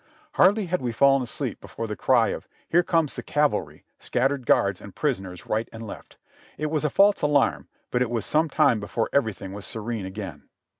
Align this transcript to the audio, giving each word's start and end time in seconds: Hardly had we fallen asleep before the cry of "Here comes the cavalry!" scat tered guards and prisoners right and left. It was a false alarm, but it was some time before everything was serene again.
Hardly 0.31 0.65
had 0.65 0.81
we 0.81 0.91
fallen 0.91 1.21
asleep 1.21 1.61
before 1.61 1.85
the 1.85 1.95
cry 1.95 2.29
of 2.29 2.47
"Here 2.67 2.81
comes 2.81 3.15
the 3.15 3.21
cavalry!" 3.21 3.83
scat 3.99 4.31
tered 4.31 4.45
guards 4.47 4.81
and 4.81 4.95
prisoners 4.95 5.45
right 5.45 5.69
and 5.71 5.85
left. 5.85 6.17
It 6.57 6.71
was 6.71 6.83
a 6.83 6.89
false 6.89 7.21
alarm, 7.21 7.67
but 7.91 8.01
it 8.01 8.09
was 8.09 8.25
some 8.25 8.49
time 8.49 8.79
before 8.79 9.11
everything 9.13 9.53
was 9.53 9.63
serene 9.63 10.07
again. 10.07 10.49